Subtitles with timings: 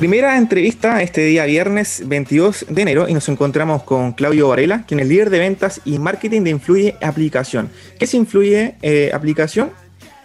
[0.00, 4.98] Primera entrevista este día viernes 22 de enero y nos encontramos con Claudio Varela, quien
[4.98, 7.68] es líder de ventas y marketing de Influye Aplicación.
[7.98, 9.72] ¿Qué es Influye eh, Aplicación?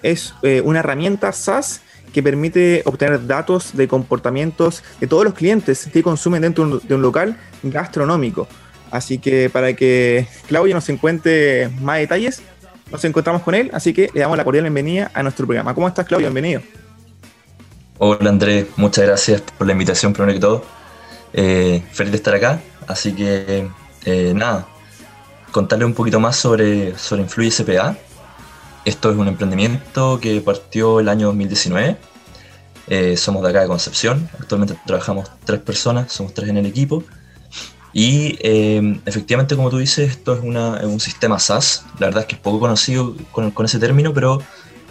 [0.02, 1.82] Es eh, una herramienta SaaS
[2.14, 7.02] que permite obtener datos de comportamientos de todos los clientes que consumen dentro de un
[7.02, 8.48] local gastronómico.
[8.92, 12.42] Así que para que Claudio nos encuentre más detalles,
[12.94, 15.74] nos encontramos con él, así que le damos la cordial bienvenida a nuestro programa.
[15.74, 16.28] ¿Cómo estás, Claudio?
[16.28, 16.62] Bienvenido.
[17.98, 20.66] Hola Andrés, muchas gracias por la invitación primero que todo.
[21.32, 23.70] Eh, feliz de estar acá, así que
[24.04, 24.68] eh, nada,
[25.52, 27.96] contarle un poquito más sobre, sobre Influye SPA.
[28.84, 31.96] Esto es un emprendimiento que partió el año 2019.
[32.88, 37.02] Eh, somos de acá de Concepción, actualmente trabajamos tres personas, somos tres en el equipo.
[37.94, 38.38] Y
[39.06, 41.86] efectivamente, como tú dices, esto es, un sistema SaaS.
[41.98, 44.42] La verdad es que es poco conocido con, con ese término, pero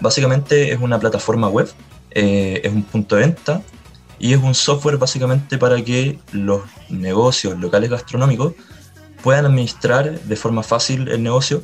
[0.00, 1.68] básicamente es una plataforma web
[2.14, 3.62] eh, es un punto de venta
[4.18, 8.54] y es un software básicamente para que los negocios locales gastronómicos
[9.22, 11.62] puedan administrar de forma fácil el negocio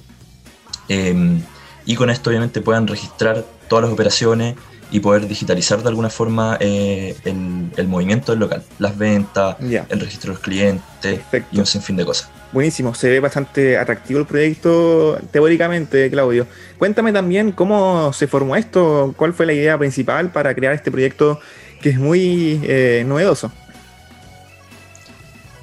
[0.88, 1.42] em,
[1.86, 4.56] y con esto obviamente puedan registrar todas las operaciones
[4.90, 10.32] y poder digitalizar de alguna forma eh, el, movimiento del local, las ventas, el registro
[10.32, 11.20] de los clientes
[11.52, 12.30] y un sinfín de cosas.
[12.52, 16.46] Buenísimo, se ve bastante atractivo el proyecto teóricamente, Claudio.
[16.78, 21.38] Cuéntame también cómo se formó esto, cuál fue la idea principal para crear este proyecto
[21.80, 23.52] que es muy eh, novedoso.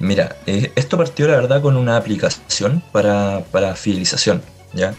[0.00, 3.42] Mira, eh, esto partió la verdad con una aplicación para,
[3.74, 4.94] fidelización, ¿ya?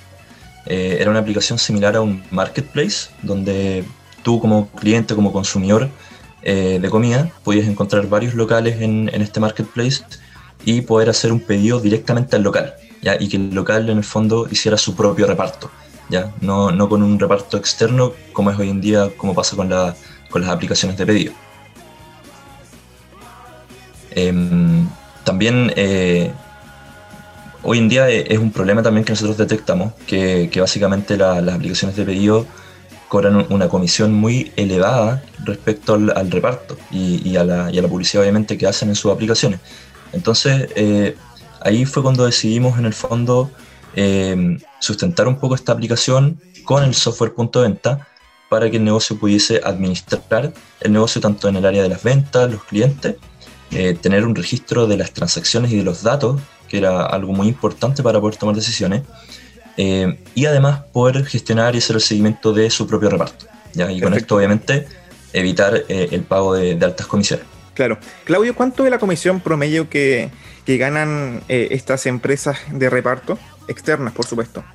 [0.66, 3.84] Eh, era una aplicación similar a un marketplace, donde
[4.24, 5.90] tú como cliente, como consumidor
[6.42, 10.04] de comida, podías encontrar varios locales en, en este marketplace
[10.66, 13.16] y poder hacer un pedido directamente al local, ¿ya?
[13.20, 15.72] y que el local en el fondo hiciera su propio reparto,
[16.10, 16.34] ¿ya?
[16.42, 19.96] No, no con un reparto externo como es hoy en día, como pasa con, la,
[20.30, 21.34] con las aplicaciones de pedido.
[24.12, 24.88] Em,
[25.24, 26.32] también eh,
[27.64, 31.96] hoy en día es un problema también que nosotros detectamos, que, que básicamente las aplicaciones
[31.96, 32.46] de pedido
[33.10, 37.88] cobran una comisión muy elevada respecto al, reparto y, y, a la, y, a la,
[37.90, 39.60] publicidad obviamente que hacen en sus aplicaciones.
[40.14, 41.18] Entonces, eh,
[41.62, 43.52] ahí fue cuando decidimos en el fondo
[43.96, 48.08] eh, sustentar un poco esta aplicación con el software punto de venta
[48.48, 52.52] para que el negocio pudiese administrar el negocio tanto en el área de las ventas,
[52.52, 53.16] los clientes,
[53.72, 57.48] eh, tener un registro de las transacciones y de los datos, que era algo muy
[57.48, 59.04] importante para poder tomar decisiones,
[60.36, 63.46] y además poder gestionar y hacer el seguimiento de su propio reparto.
[63.74, 64.88] Y con esto obviamente
[65.32, 67.46] evitar el pago de altas comisiones.
[67.80, 67.98] Claro.
[68.26, 70.30] Claudio, ¿cuánto es la comisión promedio que,
[70.68, 73.40] ganan eh, estas empresas de reparto?
[73.70, 74.66] Externas, por supuesto.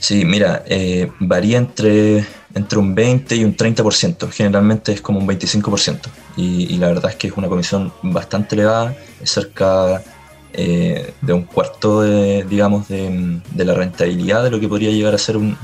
[0.00, 4.30] Sí, mira, eh, varía entre, entre un 20 y un 30%.
[4.30, 6.10] Generalmente es como un 25%.
[6.36, 10.02] Y, y la verdad es que es una comisión bastante elevada, es cerca
[10.56, 15.18] eh, de un cuarto, de, digamos, de, la rentabilidad de lo que podría llegar a
[15.18, 15.56] ser un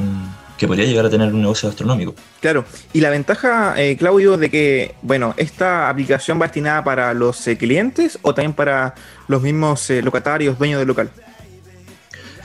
[0.62, 2.14] que podría llegar a tener un negocio gastronómico.
[2.41, 7.48] Claro, y la ventaja, eh, Claudio, de que, bueno, esta aplicación va destinada para los
[7.48, 8.94] eh, clientes o también para
[9.26, 11.10] los mismos eh, locatarios, dueños del local.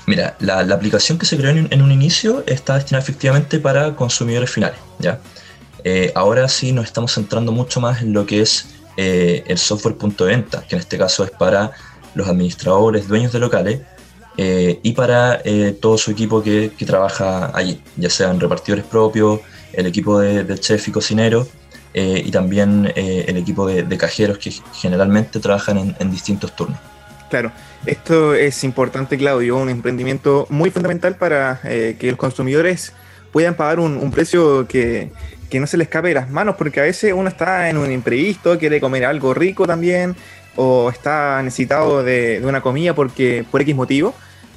[0.08, 4.80] Mira, la, aplicación que se creó en, un inicio está destinada efectivamente para consumidores finales,
[4.98, 5.20] ¿ya?
[6.16, 10.32] ahora sí nos estamos centrando mucho más en lo que es el software punto de
[10.32, 11.72] venta, que en este caso es para
[12.18, 13.82] los administradores, dueños de locales,
[14.38, 19.40] eh, y para eh, todo su equipo que, trabaja allí, ya sean repartidores propios,
[19.74, 21.48] el equipo de, chef y cocinero
[21.94, 26.78] eh, y también el equipo de, cajeros que generalmente trabajan en, distintos turnos.
[27.30, 27.52] Claro,
[27.86, 32.94] esto es importante, Claudio, un emprendimiento muy fundamental para que los consumidores
[33.32, 35.12] puedan pagar un, precio que,
[35.54, 38.58] no se les escape de las manos, porque a veces uno está en un imprevisto,
[38.60, 40.16] quiere comer algo rico también,
[40.58, 44.14] o está necesitado de, de una comida porque por X motivo,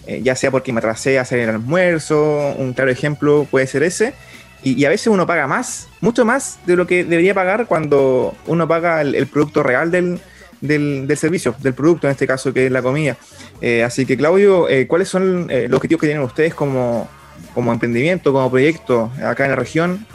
[0.06, 3.82] eh, ya sea porque me atrasé a hacer el almuerzo, un claro ejemplo puede ser
[3.82, 4.14] ese,
[4.62, 8.68] y, a veces uno paga más, mucho más de lo que debería pagar cuando uno
[8.68, 10.20] paga el, producto real del,
[10.60, 13.16] del, servicio, del producto en este caso que es la comida.
[13.62, 17.09] Eh, así que Claudio, eh, ¿cuáles son los objetivos que tienen ustedes como,
[17.54, 20.06] como emprendimiento, como proyecto acá en la región?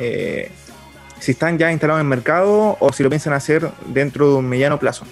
[1.25, 4.45] Si están ya instalados en el mercado o si lo piensan hacer dentro de un
[4.45, 5.05] mediano plazo.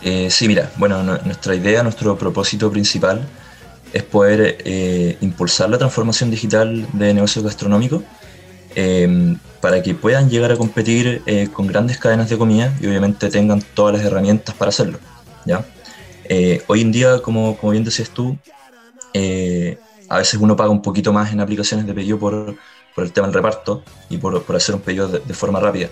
[0.00, 3.28] Eh, sí, mira, bueno, nuestra idea, nuestro propósito principal
[3.92, 8.02] es poder eh, impulsar la transformación digital de negocios gastronómicos
[8.74, 13.28] em, para que puedan llegar a competir eh, con grandes cadenas de comida y obviamente
[13.28, 14.98] tengan todas las herramientas para hacerlo.
[15.44, 15.62] ¿ya?
[16.66, 18.38] hoy en día, como, como bien decías tú,
[20.08, 22.56] a veces uno paga un poquito más en aplicaciones de pedido por,
[22.96, 25.90] por el tema del reparto y por, por hacer un pedido de, de forma rápida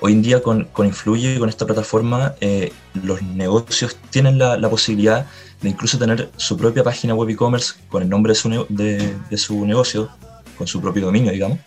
[0.00, 4.68] hoy en día con, con Influye, con esta plataforma, eh, los negocios tienen la, la,
[4.68, 5.26] posibilidad
[5.62, 9.36] de incluso tener su propia página web e-commerce con el nombre de su, de, de
[9.36, 10.08] su, negocio,
[10.58, 11.58] con su propio dominio, digamos.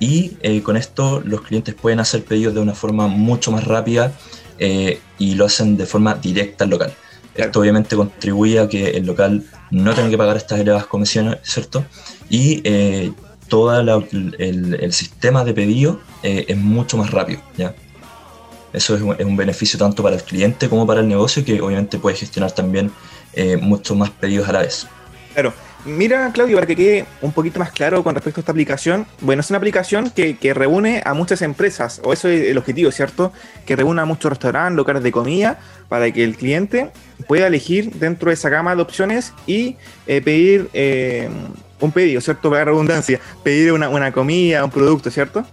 [0.00, 4.12] Y eh, con esto los clientes pueden hacer pedidos de una forma mucho más rápida
[4.58, 6.92] eh, y lo hacen de forma directa al local.
[7.34, 11.84] Esto obviamente contribuye a que el local no tenga que pagar estas elevadas comisiones, ¿cierto?
[12.28, 13.12] Y eh,
[13.48, 17.74] todo el, el, sistema de pedido eh, es mucho más rápido, ¿ya?
[18.72, 21.60] Eso es un, es un, beneficio tanto para el cliente como para el negocio que
[21.60, 22.90] obviamente puede gestionar también
[23.32, 24.86] eh, muchos más pedidos a la vez.
[25.32, 25.52] Claro,
[25.86, 29.40] Mira, Claudio, para que quede un poquito más claro con respecto a esta aplicación, bueno,
[29.40, 33.34] es una aplicación que, reúne a muchas empresas, o eso es el objetivo, ¿cierto?
[33.66, 35.58] Que reúna a muchos restaurantes, locales de comida,
[35.90, 36.90] para que el cliente
[37.28, 39.76] pueda elegir dentro de esa gama de opciones y
[40.06, 41.28] eh, pedir eh,
[41.84, 42.50] un pedido, ¿cierto?
[42.50, 45.44] Para redundancia, pedir una, una comida, un producto, ¿cierto?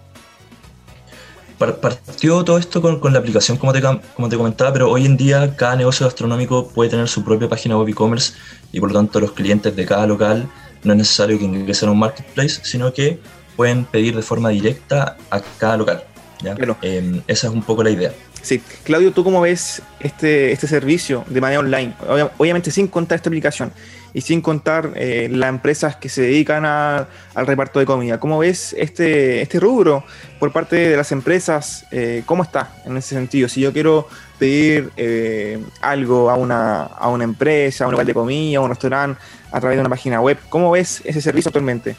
[1.69, 5.15] partió todo esto con, con, la aplicación, como te, como te comentaba, pero hoy en
[5.15, 8.33] día cada negocio gastronómico puede tener su propia página web e-commerce
[8.71, 10.49] y por lo tanto los clientes de cada local
[10.83, 13.19] no es necesario que ingresen a un marketplace, sino que
[13.55, 16.03] pueden pedir de forma directa a cada local.
[16.41, 16.55] ¿ya?
[16.55, 16.77] Claro.
[16.81, 18.11] Eh, esa es un poco la idea.
[18.41, 21.93] Sí, Claudio, ¿tú cómo ves este, este servicio de manera online?
[22.39, 23.71] Obviamente sin contar esta aplicación
[24.13, 28.19] y sin contar eh, las empresas que se dedican a, al reparto de comida.
[28.19, 30.03] ¿Cómo ves este, este rubro
[30.39, 31.85] por parte de las empresas?
[31.91, 33.47] Eh, ¿Cómo está en ese sentido?
[33.47, 38.13] Si yo quiero pedir eh, algo a una, a una empresa, a un lugar de
[38.13, 39.21] comida, a un restaurante,
[39.51, 41.95] a través de una página web, ¿cómo ves ese servicio actualmente?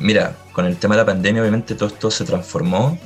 [0.00, 2.98] Mira, con el tema de la pandemia obviamente todo esto se transformó.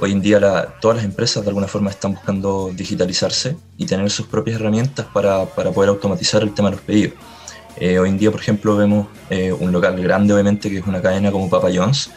[0.00, 4.08] Hoy en día la, todas las empresas de alguna forma están buscando digitalizarse y tener
[4.10, 7.14] sus propias herramientas para, para poder automatizar el tema de los pedidos.
[7.76, 11.02] Eh, hoy en día, por ejemplo, vemos eh, un local grande, obviamente, que es una
[11.02, 12.10] cadena como Papa John's,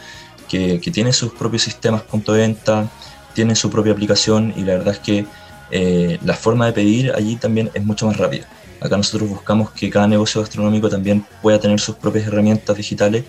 [0.48, 2.88] que, que, tiene sus propios sistemas punto de venta,
[3.34, 5.26] tiene su propia aplicación y la verdad es que
[5.72, 8.46] eh, la forma de pedir allí también es mucho más rápida.
[8.80, 13.24] Acá nosotros buscamos que cada negocio gastronómico también pueda tener sus propias herramientas digitales,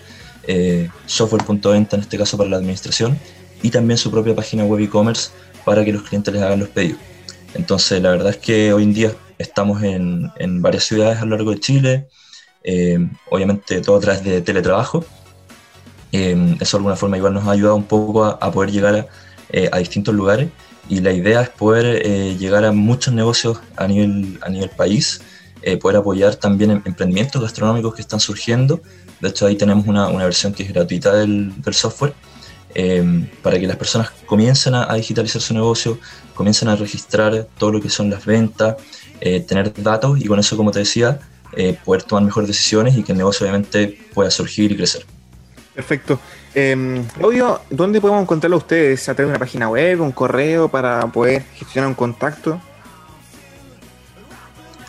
[1.06, 3.18] software punto de venta en este caso para la administración,
[3.64, 5.30] y también su propia página web e-commerce
[5.64, 7.00] para que los clientes les hagan los pedidos.
[7.54, 11.34] Entonces, la verdad es que hoy en día estamos en, en varias ciudades a lo
[11.34, 12.06] largo de Chile,
[12.62, 12.98] eh,
[13.30, 15.02] obviamente todo a través de teletrabajo.
[16.12, 18.94] Eh, eso de alguna forma igual nos ha ayudado un poco a, a poder llegar
[18.96, 19.06] a,
[19.50, 20.50] eh, a, distintos lugares
[20.90, 25.22] y la idea es poder eh, llegar a muchos negocios a nivel, a nivel país,
[25.62, 28.82] eh, poder apoyar también en emprendimientos gastronómicos que están surgiendo.
[29.22, 32.12] De hecho, ahí tenemos una, una versión que es gratuita del, del software
[32.74, 35.98] eh, para que las personas comiencen a, a, digitalizar su negocio,
[36.34, 38.76] comiencen a registrar todo lo que son las ventas,
[39.20, 41.18] eh, tener datos y con eso, como te decía,
[41.56, 45.06] eh, poder tomar mejores decisiones y que el negocio obviamente pueda surgir y crecer.
[45.74, 46.20] Perfecto.
[46.52, 49.08] Claudio, ¿dónde podemos encontrarlo a ustedes?
[49.08, 52.60] ¿A través de una página web, un correo para poder gestionar un contacto?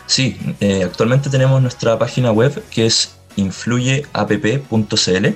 [0.06, 5.26] Sí, eh, actualmente tenemos nuestra página web que es influyeapp.cl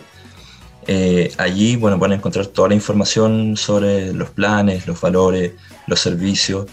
[0.86, 5.52] eh, allí bueno, pueden encontrar toda la información sobre los planes, los valores,
[5.86, 6.66] los servicios.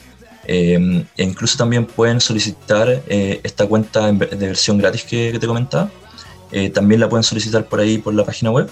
[0.45, 5.92] Eh, e incluso también pueden solicitar eh, esta cuenta de versión gratis que, te comentaba.
[6.74, 8.69] También la pueden solicitar por ahí, por la página web.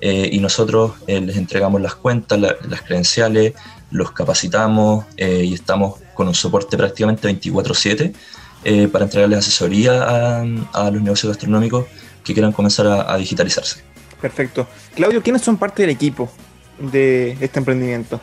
[0.00, 3.52] y nosotros les entregamos las cuentas, la, las credenciales,
[3.90, 10.40] los capacitamos y estamos con un soporte prácticamente 24/7 para entregarles asesoría a,
[10.72, 11.84] a, los negocios gastronómicos
[12.24, 13.89] que quieran comenzar a, a digitalizarse.
[14.20, 14.66] Perfecto.
[14.94, 16.30] Claudio, ¿quiénes son parte del equipo
[16.78, 18.20] de este emprendimiento?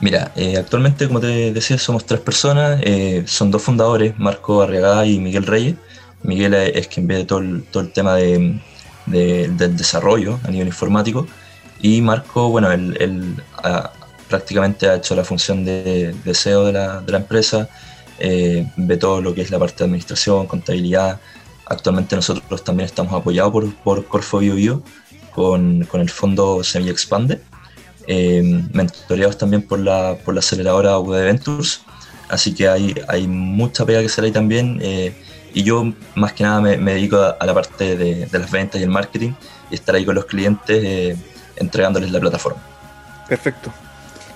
[0.00, 2.80] Mira, eh, actualmente, como te decía, somos tres personas.
[2.84, 5.74] Eh, son dos fundadores, Marco Arriagada y Miguel Reyes.
[6.22, 8.60] Miguel es quien ve todo el, tema de,
[9.06, 11.26] de, del desarrollo a nivel informático.
[11.80, 13.92] Y Marco, bueno, él, ha,
[14.28, 17.68] prácticamente ha hecho la función de, de CEO de la, de la empresa.
[18.20, 21.20] Eh, ve todo lo que es la parte de administración, contabilidad,
[21.68, 24.82] Actualmente nosotros también estamos apoyados por, por Corfo Bio, Bio
[25.34, 27.40] con, con, el fondo Semilla Expande,
[28.06, 31.82] eh, mentoreados también por la, por la aceleradora UD Ventures,
[32.28, 35.14] así que hay, hay mucha pega que hacer ahí también eh,
[35.54, 38.50] y yo más que nada me, me dedico a, a, la parte de, de, las
[38.50, 39.32] ventas y el marketing
[39.70, 41.16] y estar ahí con los clientes eh,
[41.56, 42.60] entregándoles la plataforma.
[43.28, 43.72] Perfecto.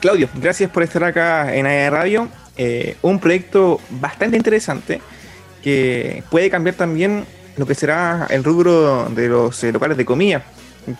[0.01, 2.29] Claudio, gracias por estar acá en AE Radio.
[2.57, 5.01] Eh, un proyecto bastante interesante
[5.63, 7.25] que puede cambiar también
[7.57, 10.45] lo que será el rubro de los eh, locales de comida,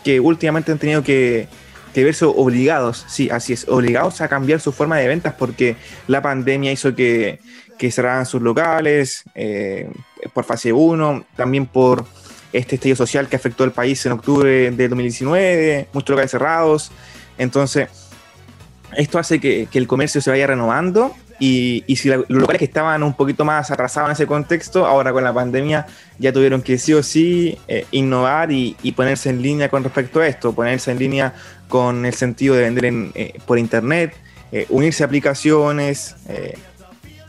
[0.05, 1.49] que últimamente han tenido que,
[1.95, 5.77] verse obligados, sí, así es, obligados a cambiar su forma de ventas porque
[6.07, 7.41] la pandemia hizo que,
[7.79, 9.91] que cerraran sus locales eh,
[10.33, 12.05] por fase 1, también por
[12.53, 16.93] este estallido social que afectó al país en octubre de 2019, muchos locales cerrados.
[17.39, 17.89] Entonces,
[18.97, 23.15] esto hace que, el comercio se vaya renovando y, si los locales que estaban un
[23.15, 25.89] poquito más atrasados en ese contexto, ahora con la pandemia
[26.21, 30.29] ya tuvieron que sí o sí eh, innovar y, ponerse en línea con respecto a
[30.29, 31.35] esto, ponerse en línea
[31.67, 32.85] con el sentido de vender
[33.17, 34.15] eh, por internet,
[34.53, 36.15] eh, unirse a aplicaciones,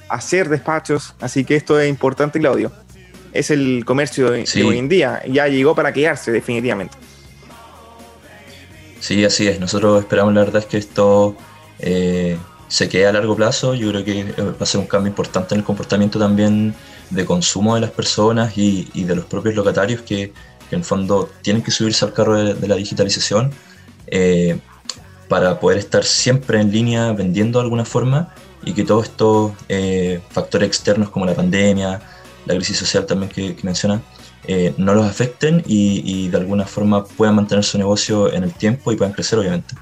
[0.10, 1.16] hacer despachos.
[1.20, 2.72] Así que esto es importante, Claudio.
[3.32, 5.24] Es el comercio de hoy en día.
[5.28, 6.96] Ya llegó para quedarse, definitivamente.
[9.00, 9.60] Sí, así es.
[9.60, 11.36] Nosotros esperamos, la verdad, es que esto
[11.80, 13.74] eh, se quede a largo plazo.
[13.74, 16.76] Yo creo que eh, va a ser un cambio importante en el comportamiento también
[17.10, 20.34] de consumo de las personas y, de los propios locatarios que,
[20.72, 23.52] en fondo tienen que subirse al carro de, la digitalización
[24.08, 24.58] eh,
[25.28, 28.34] para poder estar siempre en línea vendiendo de alguna forma
[28.66, 29.52] y que todos estos
[30.32, 32.02] factores externos como la pandemia,
[32.46, 34.02] la crisis social también que, menciona,
[34.46, 38.92] eh, no los afecten y, de alguna forma puedan mantener su negocio en el tiempo
[38.92, 39.76] y puedan crecer, obviamente.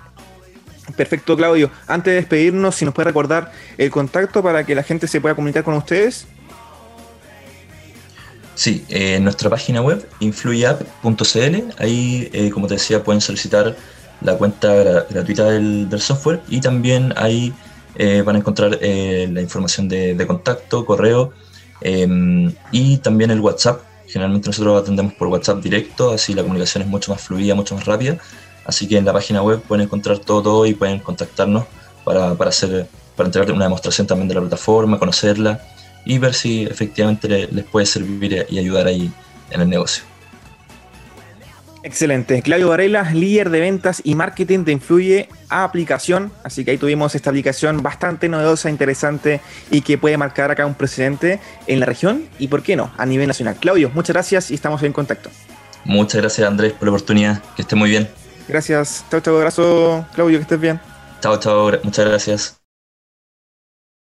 [0.95, 1.71] Perfecto, Claudio.
[1.88, 5.36] Antes de despedirnos, si nos puede recordar el contacto para que la gente se pueda
[5.36, 6.25] comunicar con ustedes.
[8.55, 13.75] Sí, eh, en nuestra página web, influyapp.cl, ahí, eh, como te decía, pueden solicitar
[14.21, 14.74] la cuenta
[15.10, 17.53] gratuita del, software y también ahí
[18.24, 21.33] van a encontrar la información de, de contacto, correo
[22.71, 23.81] y también el WhatsApp
[24.12, 27.86] Generalmente nosotros atendemos por WhatsApp directo, así la comunicación es mucho más fluida, mucho más
[27.86, 28.17] rápida.
[28.71, 31.65] Así que en la página web pueden encontrar todo y pueden contactarnos
[32.05, 32.87] para, para, hacer,
[33.17, 35.59] para entregar una demostración también de la plataforma, conocerla
[36.05, 39.11] y ver si efectivamente les puede servir y ayudar ahí
[39.49, 40.05] en el negocio.
[41.83, 42.41] Excelente.
[42.41, 46.31] Claudio Varela, líder de ventas y marketing de Influye a aplicación.
[46.45, 50.75] Así que ahí tuvimos esta aplicación bastante novedosa, interesante y que puede marcar acá un
[50.75, 53.57] precedente en la región y, ¿por qué no?, a nivel nacional.
[53.59, 55.29] Claudio, muchas gracias y estamos en contacto.
[55.83, 57.43] Muchas gracias, Andrés, por la oportunidad.
[57.57, 58.20] Que esté muy bien.
[58.48, 59.05] Gracias.
[59.10, 59.38] Chao, chao.
[59.38, 60.79] Abrazo, Claudio, que estés bien.
[61.21, 61.71] Chao, chao.
[61.83, 62.60] Muchas gracias.